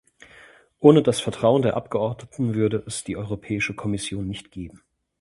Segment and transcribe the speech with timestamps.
[0.79, 4.81] Ohne das Vertrauen der Abgeordneten würde es die neue Europäische Kommission nicht geben.